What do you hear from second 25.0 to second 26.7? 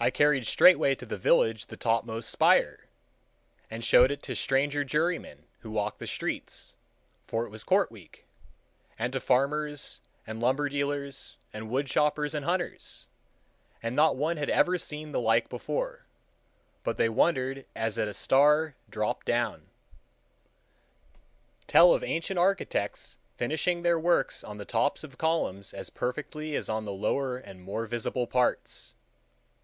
of columns as perfectly as